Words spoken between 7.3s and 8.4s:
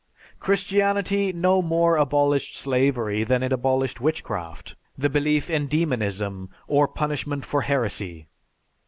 for heresy.